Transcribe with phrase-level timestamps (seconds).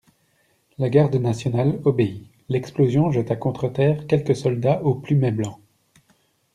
[0.79, 5.59] La garde nationale obéit: l'explosion jeta contre terre quelques soldats au plumet blanc.